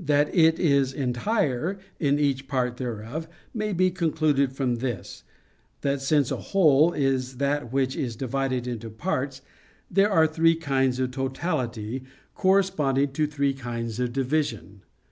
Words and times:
That 0.00 0.34
it 0.34 0.58
is 0.58 0.92
entire 0.92 1.78
in 2.00 2.18
each 2.18 2.48
part 2.48 2.76
thereof, 2.76 3.28
may 3.54 3.72
be 3.72 3.92
concluded 3.92 4.52
from 4.52 4.78
this, 4.82 5.22
that 5.82 6.00
since 6.02 6.32
a 6.32 6.36
whole 6.50 6.92
is 6.92 7.36
that 7.36 7.72
which 7.72 7.94
is 7.94 8.16
divided 8.16 8.66
into 8.66 8.90
parts, 8.90 9.42
there 9.88 10.10
are 10.10 10.26
three 10.26 10.56
kinds 10.56 10.98
of 10.98 11.12
totality, 11.12 12.02
corresponding 12.34 13.12
to 13.12 13.28
three 13.28 13.54
kinds 13.54 14.00
of 14.00 14.12
division. 14.12 14.82